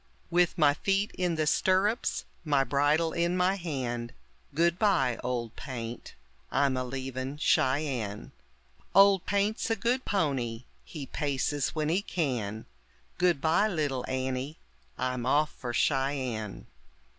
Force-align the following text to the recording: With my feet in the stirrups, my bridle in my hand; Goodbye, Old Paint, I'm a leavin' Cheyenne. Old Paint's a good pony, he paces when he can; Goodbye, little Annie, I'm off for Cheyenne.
With 0.31 0.57
my 0.57 0.73
feet 0.73 1.11
in 1.15 1.35
the 1.35 1.45
stirrups, 1.45 2.25
my 2.43 2.63
bridle 2.63 3.13
in 3.13 3.37
my 3.37 3.53
hand; 3.53 4.15
Goodbye, 4.51 5.19
Old 5.23 5.55
Paint, 5.55 6.15
I'm 6.49 6.75
a 6.75 6.83
leavin' 6.83 7.37
Cheyenne. 7.37 8.31
Old 8.95 9.27
Paint's 9.27 9.69
a 9.69 9.75
good 9.75 10.03
pony, 10.03 10.63
he 10.83 11.05
paces 11.05 11.75
when 11.75 11.89
he 11.89 12.01
can; 12.01 12.65
Goodbye, 13.19 13.67
little 13.67 14.03
Annie, 14.07 14.57
I'm 14.97 15.27
off 15.27 15.51
for 15.51 15.71
Cheyenne. 15.71 16.65